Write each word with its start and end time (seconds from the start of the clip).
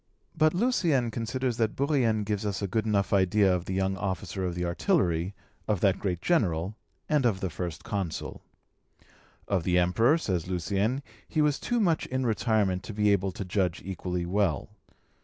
But 0.35 0.55
Lucien 0.55 1.11
considers 1.11 1.57
that 1.57 1.75
Bourrienne 1.75 2.23
gives 2.23 2.43
us 2.43 2.63
a 2.63 2.67
good 2.67 2.87
enough 2.87 3.13
idea 3.13 3.53
of 3.55 3.65
the 3.65 3.75
young 3.75 3.95
officer 3.97 4.43
of 4.43 4.55
the 4.55 4.65
artillery, 4.65 5.35
of 5.67 5.79
the 5.81 5.93
great 5.93 6.23
General, 6.23 6.75
and 7.07 7.23
of 7.23 7.39
the 7.39 7.51
First 7.51 7.83
Consul. 7.83 8.41
Of 9.47 9.63
the 9.63 9.77
Emperor, 9.77 10.17
says 10.17 10.47
Lucien, 10.47 11.03
he 11.27 11.39
was 11.39 11.59
too 11.59 11.79
much 11.79 12.07
in 12.07 12.25
retirement 12.25 12.81
to 12.85 12.95
be 12.95 13.11
able 13.11 13.31
to 13.31 13.45
judge 13.45 13.83
equally 13.85 14.25
well. 14.25 14.69